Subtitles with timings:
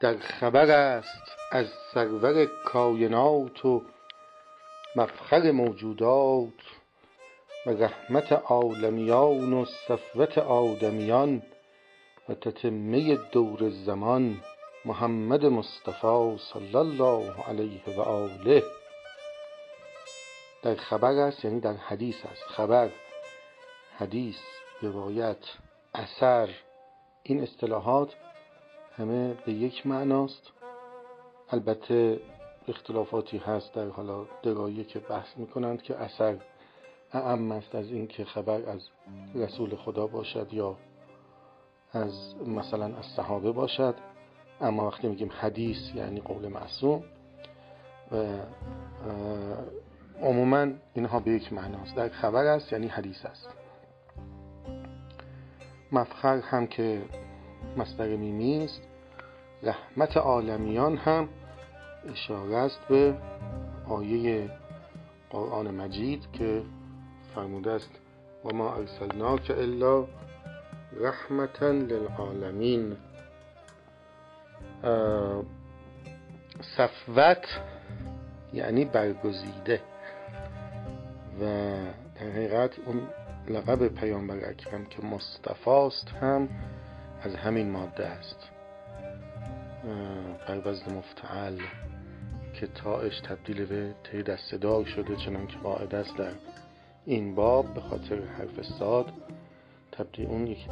[0.00, 3.82] در خبر است از سرور کاینات و
[4.96, 6.52] مفخر موجودات
[7.66, 11.42] و رحمت عالمیان و صفوت آدمیان
[12.28, 14.40] و تتمه دور زمان
[14.84, 18.62] محمد مصطفی صلی الله علیه و آله.
[20.62, 22.42] در خبر است یعنی در حدیث است.
[22.42, 22.90] خبر
[23.98, 24.38] حدیث
[24.82, 25.38] روایت
[25.94, 26.48] اثر
[27.22, 28.14] این اصطلاحات
[28.98, 30.42] همه به یک معناست.
[31.50, 32.20] البته
[32.68, 36.36] اختلافاتی هست در حالا درایه که بحث می‌کنند که اثر
[37.12, 38.88] اعم است از این که خبر از
[39.34, 40.76] رسول خدا باشد یا
[41.92, 43.94] از مثلا از صحابه باشد.
[44.60, 47.02] اما وقتی میگیم حدیث یعنی قول معصوم
[48.12, 48.26] و
[50.22, 51.96] عموما اینها به یک معناست.
[51.96, 53.48] در خبر است یعنی حدیث است.
[55.92, 57.02] مفخر هم که
[57.76, 58.87] مصدر میمی است.
[59.62, 61.28] رحمت عالمیان هم
[62.12, 63.14] اشاره است به
[63.88, 64.50] آیه
[65.30, 66.62] قرآن مجید که
[67.34, 67.90] فرموده است
[68.44, 70.06] و ما ارسلناک الا
[71.00, 72.96] رحمتا للعالمین.
[76.76, 77.46] صفوت
[78.52, 79.80] یعنی برگزیده.
[81.40, 81.44] و
[82.14, 83.02] در حقیقت اون
[83.48, 86.48] لقب پیامبر اکرم که مصطفاست هم
[87.22, 88.57] از همین ماده است.
[90.48, 91.58] بر مفتعل
[92.60, 96.32] که تاش تبدیل به تی دستدار شده چنان که قاعد است در
[97.06, 99.12] این باب به خاطر حرف ساد
[99.92, 100.68] تبدیل اون یکی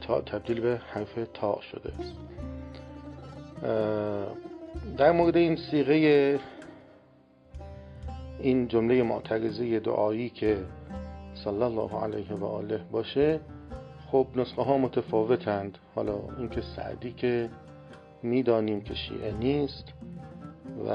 [0.00, 2.14] تا تبدیل به حرف تا شده است.
[4.96, 6.38] در مورد این سیغه
[8.40, 10.58] این جمله معترضه دعایی که
[11.44, 13.40] صلی الله علیه و آله باشه
[14.10, 15.78] خب نسخه ها متفاوتند.
[15.94, 17.50] حالا اینکه سعدی که
[18.22, 19.84] می‌دانیم که شیعه نیست
[20.86, 20.90] و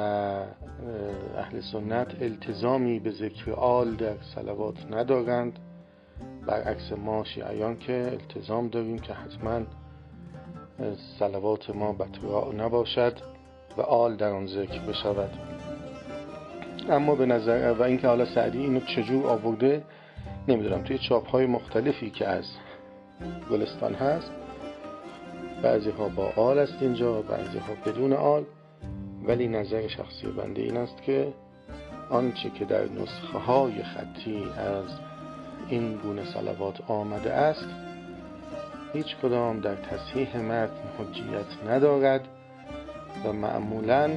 [1.38, 5.59] اهل سنت التزامی به ذکر آل در سلوات ندارند.
[6.47, 9.62] برعکس ما شیعیان که التزام داریم که حتما
[11.19, 13.13] سلوات ما بطراع نباشد
[13.78, 15.30] و آل در آن ذکر بشود.
[16.90, 19.84] اما به نظر و اینکه حالا سعدی اینو چجور آورده
[20.47, 20.84] نمی‌دونم.
[20.84, 22.46] توی چاپ های مختلفی که از
[23.52, 24.31] گلستان هست
[25.64, 28.44] بعضی ها با آل است اینجا بعضی ها بدون آل.
[29.28, 31.34] ولی نظر شخصی بنده این است که
[32.10, 34.86] آنچه که در نسخه های خطی از
[35.70, 37.68] این گونه سلوات آمده است
[38.94, 42.28] هیچ کدام در تصحیح متن حجیت ندارد
[43.26, 44.12] و معمولا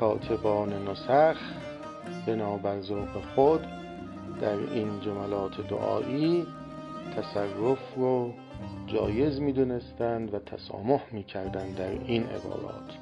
[0.00, 1.36] کاتبان نسخ
[2.26, 3.66] بنابر ذوق خود
[4.40, 6.46] در این جملات دعایی
[7.16, 8.32] تصرف رو
[8.86, 12.96] جایز می دونستند و تسامح می کردند در این عبارات.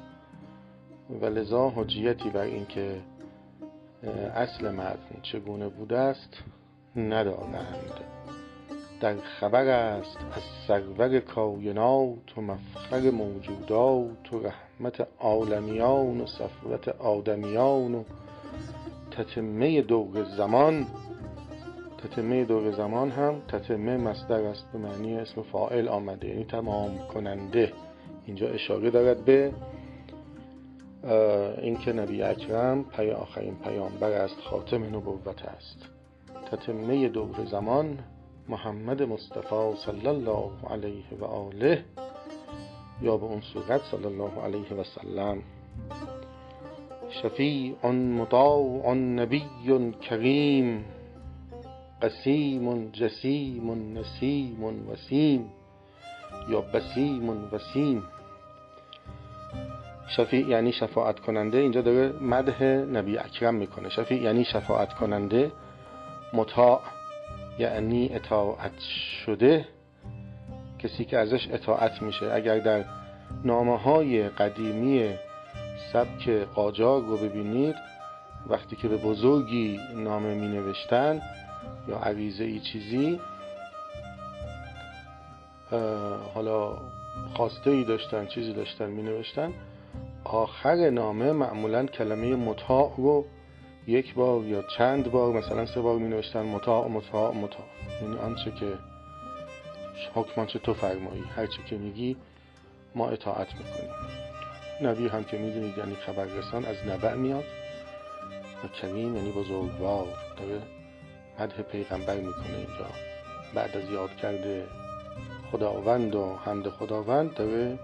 [1.21, 3.01] و لذا حجیتی بر اینکه
[4.35, 6.43] اصل متن چگونه بوده است
[6.95, 8.03] ندارند
[9.01, 17.95] در خبر است از سرور کاینات و مفخر موجودات و رحمت عالمیان و صفوت آدمیان
[17.95, 18.03] و
[19.11, 20.87] تتمه دور زمان
[22.03, 27.73] تتمه دور زمان هم تتمه مصدر است به معنی اسم فاعل آمده یعنی تمام کننده.
[28.25, 29.51] اینجا اشاره دارد به
[31.61, 35.77] اینکه نبی اکرم پی آخرین پیامبر است خاتم نبوت است.
[36.51, 37.99] تتمه دور زمان
[38.49, 41.83] محمد مصطفی صلی الله علیه و آله
[43.01, 45.37] یا به اون صورت صلی الله علیه و سلم.
[47.09, 49.43] شفیع مطاع نبی
[50.01, 50.85] کریم.
[52.01, 55.51] قسیم جسیم نسیم وسیم
[56.49, 58.03] یا بسیم وسیم.
[60.07, 61.57] شفیع یعنی شفاعت کننده.
[61.57, 63.89] اینجا داره مده نبی اکرم می‌کنه.
[63.89, 65.51] شفیع یعنی شفاعت کننده.
[66.33, 66.81] مطاع
[67.59, 68.79] یعنی اطاعت
[69.25, 69.65] شده.
[70.79, 72.33] کسی که ازش اطاعت میشه.
[72.33, 72.85] اگر در
[73.43, 75.09] نامه های قدیمی
[75.93, 77.75] سبک قاجار رو ببینید
[78.47, 81.21] وقتی که به بزرگی نامه می نوشتن
[81.87, 83.19] یا عویزه ای چیزی
[86.33, 86.77] حالا
[87.35, 89.53] خواسته ای داشتن چیزی داشتن می نوشتن
[90.23, 93.25] آخر نامه معمولا کلمه مطاع رو
[93.87, 97.65] یک بار یا چند بار مثلا سه بار می نوشتن مطاع مطاع مطاع.
[98.01, 98.73] یعنی آنچه که
[100.15, 101.23] حکم آنچه تو فرمایی.
[101.35, 102.17] هرچه که میگی
[102.95, 103.91] ما اطاعت می‌کنیم.
[104.81, 107.43] نبی هم که می‌دونید یعنی خبررسان از نبع میاد.
[108.63, 110.07] و کریم یعنی بزرگوار.
[110.37, 110.61] داره
[111.39, 112.89] مدح پیغمبر می‌کنه اینجا.
[113.53, 114.65] بعد از یاد کرده
[115.51, 117.79] خداوند و حمد خداوند داره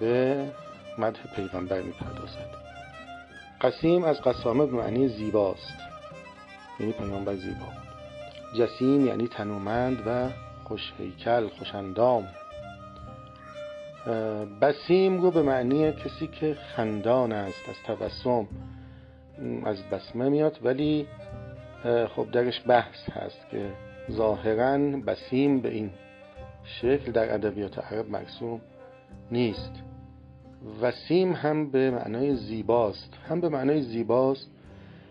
[0.00, 0.44] به
[0.98, 2.50] مدح پیغمبر می‌پردازد.
[3.60, 5.72] قسیم از قسامه به معنی زیباست.
[6.80, 7.66] یعنی پیغمبر زیبا
[8.58, 10.28] جسیم یعنی تنومند و
[10.64, 12.28] خوش هیکل خوش اندام.
[14.60, 18.48] بسیم رو به معنی کسی که خندان است از تبسم
[19.64, 21.06] از بسمه میاد ولی
[21.84, 23.70] خب درش بحث هست که
[24.12, 25.90] ظاهرا بسیم به این
[26.64, 28.60] شکل در ادبیات عرب مرسوم
[29.30, 29.72] نیست.
[30.82, 33.14] وسیم هم به معنای زیباست.
[33.28, 34.50] هم به معنای زیباست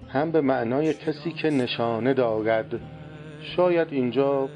[0.09, 2.79] هم به معنای کسی که نشانه دارد.
[3.41, 4.49] شاید اینجا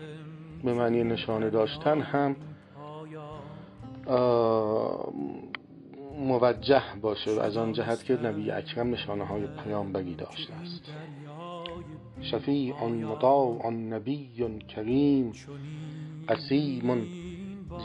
[0.64, 2.36] به معنی نشانه داشتن هم
[6.20, 7.42] موجه باشه.
[7.42, 10.82] از آن جهت که نبی اکرم نشانه های پیامبری داشته است.
[12.22, 12.74] شفیع
[13.06, 14.30] مطاع نبی
[14.68, 15.32] کریم
[16.30, 17.08] قسیم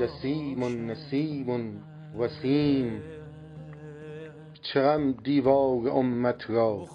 [0.01, 1.81] جسیم نسیم
[2.19, 3.03] وسیم.
[4.63, 6.87] چرم دیوار امت را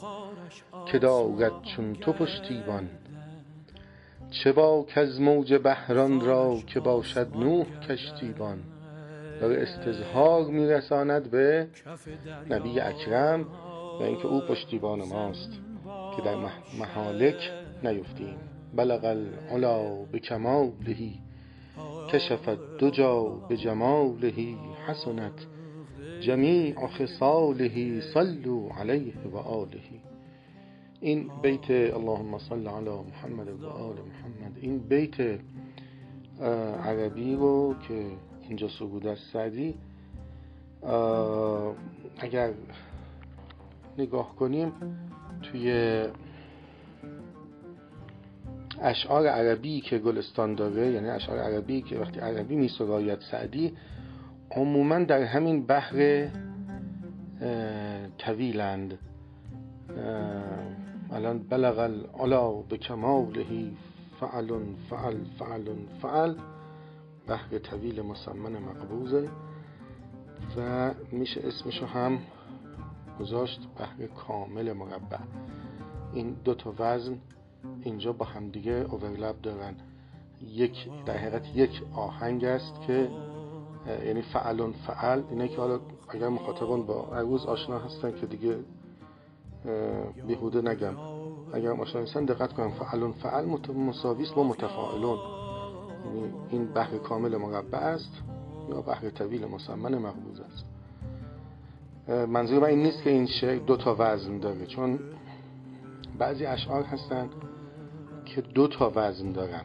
[0.86, 2.90] که دارد چون تو پشتیبان.
[4.32, 8.60] چه با از موج بحران را که باشد نوح کشتیبان.
[9.42, 11.68] داره استظهار میرساند به
[12.50, 13.44] نبی اکرم
[14.00, 15.67] و اینکه او پشتیبان ماست.
[16.18, 16.36] که در
[16.80, 17.52] محالک
[17.84, 18.36] نیفتیم.
[18.76, 21.20] بلغ العلا به کمالهی
[22.10, 25.46] کشفت دو جا به جمالهی حسنت
[26.22, 29.80] جمیع خصاله صلو علیه و آله.
[31.02, 34.58] این بیت اللهم صل علی محمد و آل محمد.
[34.62, 35.40] این بیت
[36.86, 38.06] عربی رو که
[38.48, 39.76] اینجا سرود از سعدی
[42.18, 42.54] اگر
[43.98, 44.72] نگاه کنیم
[45.44, 46.04] توی
[48.82, 52.70] اشعار عربی که گلستان داره یعنی اشعار عربی که وقتی عربی می
[53.32, 53.78] سعدی
[54.52, 56.28] عموما در همین بحر
[58.18, 59.00] طویلند.
[61.12, 63.78] الان بلغ العلا به کمالهی
[64.20, 64.48] فعل
[64.90, 66.34] فعل فعل فعل.
[67.28, 69.30] بحر طویل مسمن مقبوزه
[70.58, 72.20] و میشه اسمشو هم
[73.20, 75.18] گذاشت بحر کامل مربع.
[76.14, 77.18] این دو تا وزن
[77.84, 79.76] اینجا با همدیگه اوورلپ دارن.
[80.42, 83.10] یک در حقیقت یک آهنگ است که
[84.06, 85.22] یعنی فعلون فعل.
[85.30, 85.80] اینه که حالا
[86.10, 88.58] اگر مخاطبان با عروض آشنا هستن که دیگه
[90.28, 90.94] بیهوده نگم.
[91.54, 92.72] اگر آشنا هستن دقت کنم.
[92.72, 95.20] فعلون فعل مساویست با متفاعلون.
[96.06, 98.12] یعنی این بحر کامل مربع است
[98.70, 100.66] یا بحر طویل مسمن مقبوض است.
[102.08, 105.00] منظور من این نیست که این شعر دو تا وزن داره چون
[106.18, 107.30] بعضی اشعار هستن
[108.26, 109.62] که دو تا وزن دارن.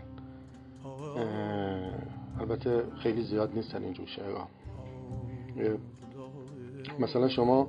[2.41, 4.49] البته خیلی زیاد نیستن اینجور شعرها.
[6.99, 7.69] مثلا شما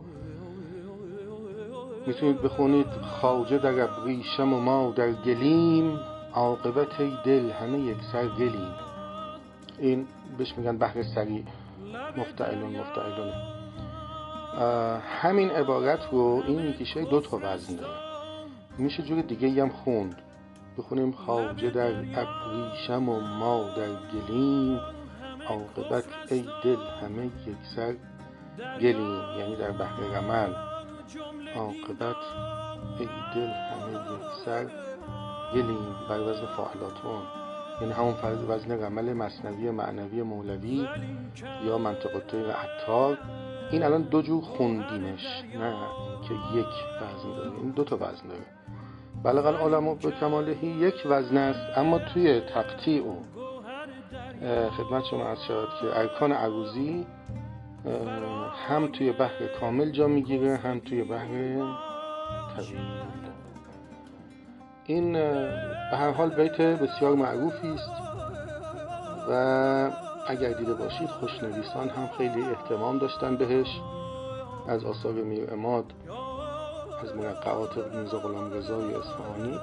[2.08, 6.00] می‌تونید بخونید خواجه در ابریشم و ما در گلیم
[6.34, 8.72] عاقبت دل همه یک سر گلیم.
[9.80, 11.44] این بهش میگن بحر سریع
[12.18, 13.34] مفتعلون مفتعلون
[15.22, 17.94] همین عبارت رو این می‌کشه دو تا وزن داره.
[18.78, 20.22] میشه جور دیگه هم خوند.
[20.78, 24.80] بخونیم خواجه در ابریشم و ما در گلیم.
[25.48, 27.96] عاقبت ای دل همه یک سر
[28.82, 30.54] گلیم یعنی در بحر رمل
[31.56, 32.16] عاقبت
[33.00, 34.66] ای دل همه یک سر
[35.54, 35.96] گلیم.
[36.10, 37.22] بر وزن فاعلاتون.
[37.82, 40.88] یعنی همون فرض وزن رمل مصنوی معنوی مولوی
[41.66, 43.18] یا منطقه عطار.
[43.72, 45.74] این الان دو جور خوندیمش نه
[46.28, 46.66] که یک
[47.02, 48.46] وزن داره این دو تا وزن داره
[49.24, 53.16] بلغ العالم به کمالهی یک وزن است اما توی تقطیع و
[54.70, 57.06] خدمت شما از شود که ارکان عروضی
[58.68, 61.28] هم توی بحر کامل جا می‌گیره هم توی بحر
[62.56, 62.80] طویل.
[64.86, 65.14] این
[65.92, 67.92] به هر حال بیت بسیار معروفی است
[69.30, 69.92] و
[70.28, 73.82] اگر دیده باشید خوشنویسان هم خیلی احتمام داشتن بهش.
[74.68, 75.86] از آثار میر اماد
[77.04, 79.60] از مرقعات میزا غلام رضای اصفهانی.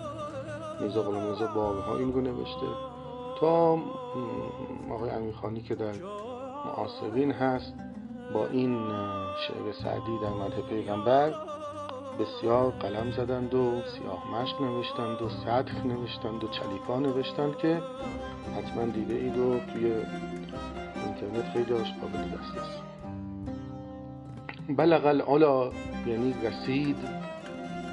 [0.80, 2.66] میزا غلام رضا بارها این رو نوشته.
[3.40, 3.78] تا
[4.90, 5.92] آقای امیرخانی که در
[6.66, 7.74] معاصرین هست
[8.34, 8.88] با این
[9.48, 11.34] شعر سعدی در مده پیغمبر
[12.18, 17.82] بسیار قلم زدند و سیاه مشق نوشتند و سطح نوشتند و چلیپا نوشتند که
[18.56, 19.92] حتما دیده اید و توی
[21.04, 22.82] اینترنت خیلی هاش قابل دست است.
[24.76, 25.70] بلغ العلا
[26.06, 26.96] یعنی رسید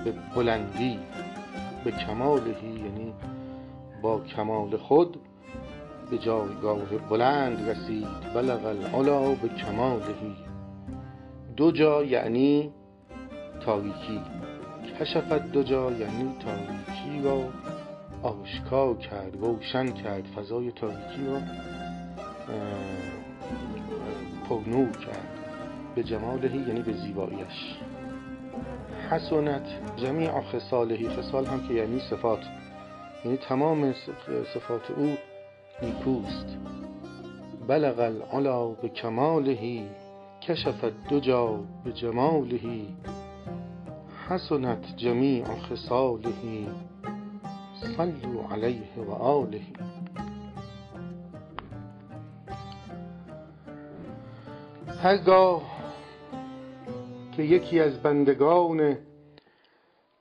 [0.04, 1.00] به بلندی
[1.84, 3.14] به کمالهی یعنی
[4.02, 5.18] با کمال خود
[6.12, 8.08] به جایگاه بلند رسید.
[8.36, 10.36] بلغ العلا به کمالهی.
[11.58, 12.74] دو جا یعنی
[13.68, 14.22] تاریکی.
[15.00, 17.44] کشفت دو جا یعنی تاریکی را.
[18.24, 21.40] آشکار کرد روشن کرد فضای تاریکی را.
[24.50, 25.28] پرنور کرد.
[25.96, 27.78] به جمالهی یعنی به زیباییش.
[29.12, 29.66] حسنت
[29.98, 32.42] جمیع خصالهی خصال هم که یعنی صفات.
[33.26, 33.94] یعنی تمام
[34.54, 35.18] صفات او
[35.82, 36.58] نیکوست.
[37.68, 39.90] بلغ العلا به کمالهی.
[40.42, 42.88] کشفت جا به جمالهی.
[44.30, 46.68] حسنت جمیع خصالهی
[47.98, 49.62] صلوا علیه و آله.
[55.04, 55.62] هرگاه
[57.36, 58.98] که یکی از بندگان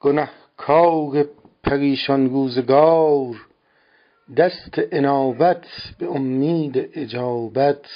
[0.00, 1.24] گنهکار
[1.62, 3.34] پریشان روزگار
[4.36, 5.66] دست انابت
[5.98, 7.86] به امید اجابت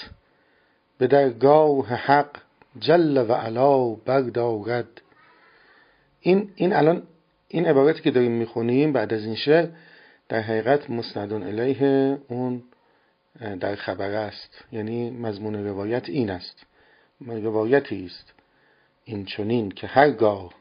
[0.99, 2.31] به درگاه حق
[2.79, 5.01] جل و علا بردارد
[6.21, 7.03] این این الان
[7.49, 9.69] این عبارتی که داریم می‌خونیم بعد از این شعر
[10.29, 12.63] در حقیقت مستندون علیه اون
[13.61, 14.65] در خبر است.
[14.73, 16.67] یعنی مضمون روایت این است.
[17.27, 18.33] روایتی است
[19.05, 20.55] این چنین که هرگاه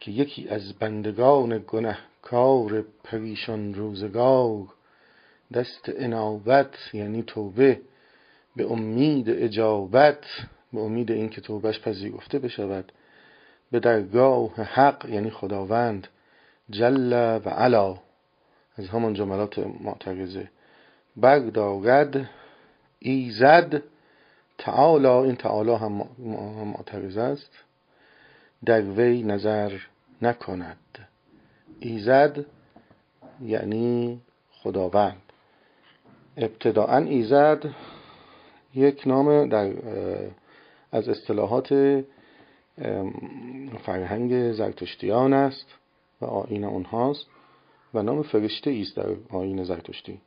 [0.00, 4.66] که یکی از بندگان گنهکار پریشان روزگار
[5.54, 7.80] دست انابت یعنی توبه
[8.56, 10.24] به امید اجابت
[10.72, 12.92] به امید اینکه توبهش پذیرفته بشود
[13.72, 16.08] به درگاه حق یعنی خداوند
[16.70, 17.12] جل
[17.44, 17.98] و علا.
[18.76, 20.48] از همان جملات معترضه
[21.16, 22.30] بردارد
[22.98, 23.82] ایزد
[24.58, 26.08] تعالی این تعالی هم
[26.64, 27.50] معترض است.
[28.64, 29.78] در وی نظر
[30.22, 30.76] نکند.
[31.80, 32.44] ایزد
[33.40, 34.20] یعنی
[34.52, 35.22] خداوند.
[36.36, 37.64] ابتداعا ایزد
[38.74, 39.72] یک نام در
[40.92, 41.72] از اصطلاحات
[43.82, 45.66] فرهنگ زرتشتیان است
[46.20, 47.26] و آین اونهاست
[47.94, 50.20] و نام فرشته است در آین زرتشتی.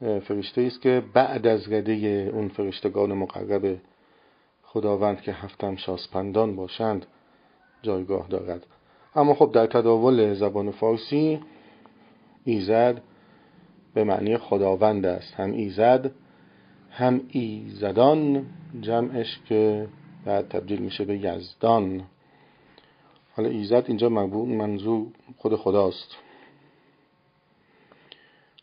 [0.00, 1.92] فرشته است که بعد از رده
[2.34, 3.76] اون فرشتگان مقرب
[4.62, 7.06] خداوند که هفتم شاسپندان باشند
[7.82, 8.66] جایگاه دارد.
[9.14, 11.40] اما خب در تداول زبان فارسی
[12.44, 13.02] ایزد
[13.94, 15.34] به معنی خداوند است.
[15.34, 16.10] هم ایزد
[16.90, 18.46] هم ایزدان
[18.80, 19.88] جمعش که
[20.26, 22.04] بعد تبدیل میشه به یزدان.
[23.36, 25.06] حالا ایزد اینجا منظور
[25.36, 26.16] خود خداست.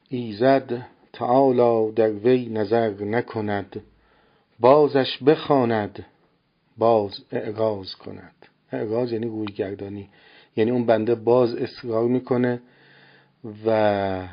[0.10, 3.82] ایزد تعالی در وی نظر نکند
[4.60, 6.06] بازش بخواند
[6.78, 8.36] باز اعراض کند.
[8.72, 10.10] اعراض یعنی روی گردانی
[10.56, 12.62] یعنی اون بنده باز اصرار می‌کنه
[13.66, 14.28] و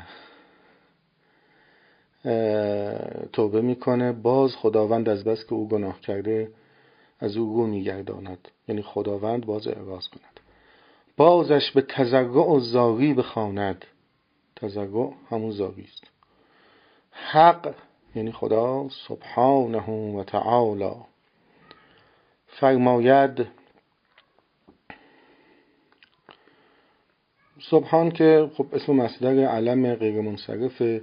[3.33, 4.11] توبه می‌کنه.
[4.11, 6.51] باز خداوند از بس که او گناه کرده
[7.21, 8.47] از او رو میگرداند.
[8.67, 10.39] یعنی خداوند باز اعراض کند.
[11.17, 13.85] بازش به تزرع و زاری بخواند.
[14.55, 16.03] تزرع همون زاری است.
[17.11, 17.75] حق
[18.15, 20.95] یعنی خدا سبحانه و تعالی.
[22.47, 23.47] فرماید
[27.69, 31.01] سبحان که خب اسم مصدر علم غیر منصرف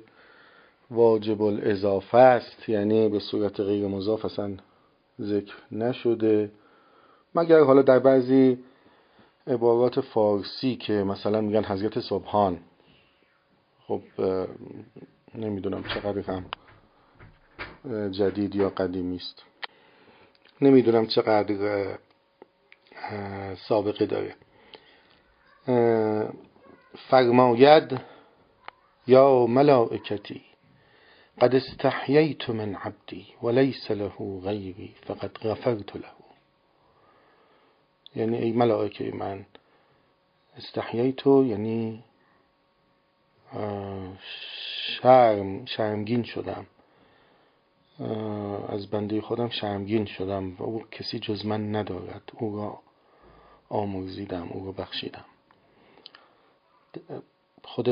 [0.91, 2.69] واجب الاضافه است.
[2.69, 4.57] یعنی به صورت غیر مضاف اصلا
[5.21, 6.51] ذکر نشده.
[7.35, 8.59] مگر حالا در بعضی
[9.47, 12.61] عبارات فارسی که مثلا میگن حضرت سبحان
[13.87, 14.03] خب
[15.35, 16.45] نمی‌دونم چقدر هم
[18.11, 19.43] جدید یا قدیمی است.
[20.61, 21.99] نمی‌دونم چقدر
[23.69, 24.35] سابقه داره.
[27.11, 28.01] فرماید
[29.07, 30.43] یا ملائکتی
[31.41, 36.13] قد استحییت من عبدی وليس له غیری فقد غفرت له.
[38.17, 39.47] یعنی ای ملائکه من
[40.57, 42.05] استحییت یعنی
[45.01, 46.67] شرم شرمگین شدم.
[48.69, 50.57] از بنده خودم شرمگین شدم.
[50.59, 52.23] و او کسی جز من ندارد.
[52.33, 52.81] او را
[53.69, 55.25] آموزیدم او را بخشیدم.
[57.65, 57.89] خود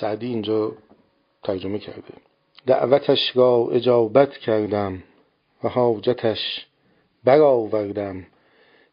[0.00, 0.72] سعدی اینجا
[1.42, 2.14] ترجمه کرده.
[2.66, 5.02] دعوتش را اجابت کردم
[5.64, 6.66] و حاجتش
[7.24, 8.26] برآوردم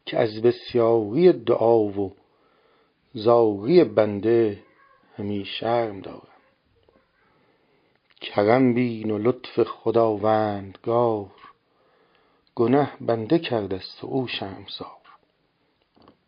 [0.06, 2.12] که از بسیاری دعا و
[3.14, 4.58] زاری بنده
[5.18, 6.20] همی شرم دارم.
[8.20, 11.26] کرم بین و لطف خداوندگار
[12.54, 14.96] گنه بنده کرده است و او شرمسار.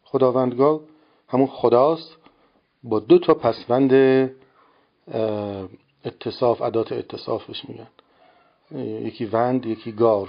[0.04, 0.80] خداوندگار
[1.28, 2.16] همون خداست
[2.82, 3.92] با دو تا پسوند
[6.08, 7.88] اتصاف ادات اتصاف بهش میگن.
[9.06, 10.28] یکی وند یکی گار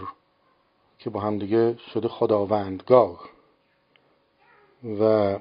[0.99, 3.19] که با همدیگه شده خداوندگار
[4.99, 5.35] و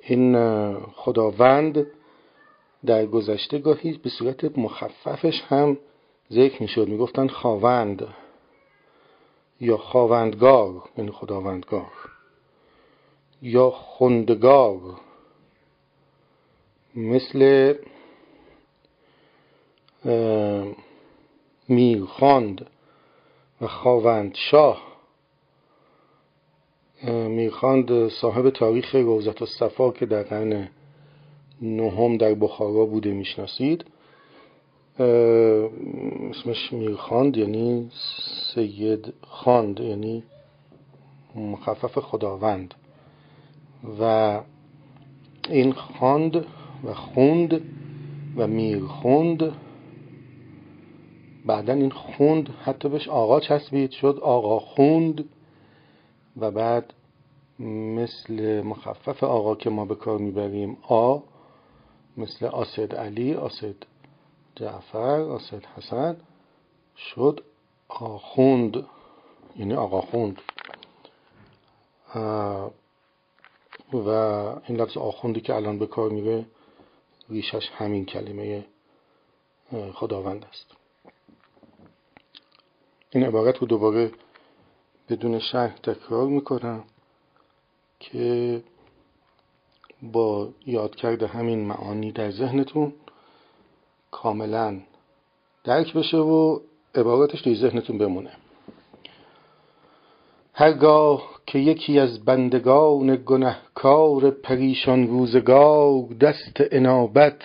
[0.00, 1.86] این خداوند
[2.86, 5.78] در گذشته گاهی به صورت مخففش هم
[6.32, 6.88] ذکر می‌شد.
[6.88, 8.06] می‌گفتن خاوند
[9.60, 11.92] یا خاوندگار یعنی خداوندگار.
[13.42, 14.80] یا خوندگار.
[16.94, 17.74] مثل
[21.68, 22.66] میرخواند
[23.60, 24.82] و خاوندشاه
[27.28, 30.68] میرخواند صاحب تاریخ روزت صفا که در قرن
[31.62, 33.84] نهم در بخارا بوده می‌شناسید.
[36.30, 37.90] اسمش میرخواند یعنی
[38.54, 40.22] سید خواند یعنی
[41.34, 42.74] مخفف خداوند.
[44.00, 44.40] و
[45.48, 46.46] این خواند
[46.84, 47.60] و خوند
[48.36, 49.52] و میرخوند
[51.46, 55.28] بعدا این خوند حتی بهش آقا چسبید شد آقا خوند
[56.36, 56.94] و بعد
[57.58, 61.18] مثل مخفف آقا که ما به کار می‌بریم آ
[62.16, 63.74] مثل آسد علی آسد
[64.56, 66.16] جعفر آسد حسن
[66.96, 67.44] شد
[67.88, 68.86] آخوند
[69.56, 70.38] یعنی آقا خوند.
[73.92, 74.08] و
[74.68, 76.44] این لفظ آخوندی که الان به کار میره
[77.28, 78.64] ریشش همین کلمه
[79.94, 80.79] خداوند است.
[83.12, 84.10] این عبارت رو دوباره
[85.08, 86.84] بدون شرح تکرار می‌کنم
[88.00, 88.62] که
[90.02, 92.92] با یاد کرده همین معانی در ذهنتون
[94.10, 94.80] کاملا
[95.64, 96.60] درک بشه و
[96.94, 98.30] عبارتش توی ذهنتون بمونه.
[100.52, 107.42] هرگاه که یکی از بندگان گنهکار پریشان روزگار دست انابت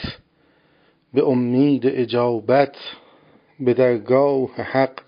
[1.14, 2.76] به امید اجابت
[3.60, 5.05] به درگاه حق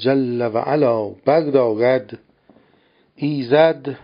[0.00, 2.18] جل و علا بردارد
[3.16, 3.96] ایزد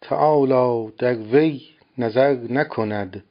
[0.00, 1.60] تعالی در وی
[1.98, 3.24] نظر نکند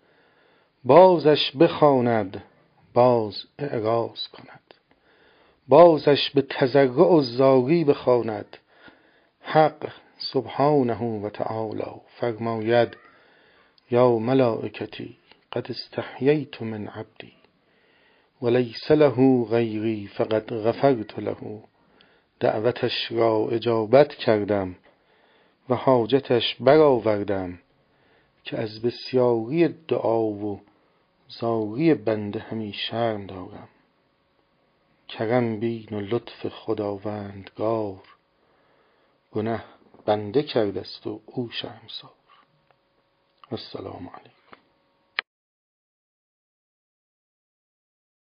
[0.83, 2.43] بازش بخواند
[2.93, 4.73] باز اعراض کند.
[5.67, 8.57] بازش به تضرع و زاری بخواند
[9.41, 12.97] حق سبحانه و تعالی فرماید
[13.91, 15.17] یا ملائکتی
[15.53, 17.33] قد استحییت من عبدی
[18.41, 21.63] ولیس له غیری فقد غفرت له.
[22.43, 24.75] دعوتش را اجابت کردم
[25.69, 27.59] و حاجتش برآوردم
[28.43, 30.61] که از بسیاری دعا و
[31.27, 33.67] زاری بنده همی شرم دارم.
[35.07, 38.01] کرم بین و لطف خداوندگار
[39.31, 39.63] گنه
[40.05, 42.11] بنده کرده است و او شرمسار.
[43.51, 44.32] السلام علیکم.